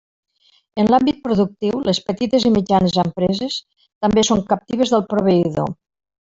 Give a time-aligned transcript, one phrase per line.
[0.83, 3.59] En l'àmbit productiu, les petites i mitjanes empreses
[4.07, 5.71] també són captives del proveïdor.